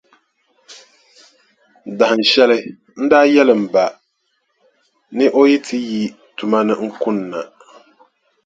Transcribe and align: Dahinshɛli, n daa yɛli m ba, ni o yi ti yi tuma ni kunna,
Dahinshɛli, 1.97 2.57
n 3.01 3.03
daa 3.09 3.25
yɛli 3.33 3.53
m 3.61 3.63
ba, 3.73 3.83
ni 5.15 5.25
o 5.39 5.41
yi 5.49 5.57
ti 5.67 5.77
yi 5.91 6.01
tuma 6.37 6.59
ni 6.65 6.73
kunna, 7.01 7.41